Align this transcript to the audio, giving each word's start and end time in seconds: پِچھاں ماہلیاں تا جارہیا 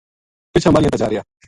پِچھاں 0.53 0.71
ماہلیاں 0.73 0.91
تا 0.93 0.99
جارہیا 1.01 1.21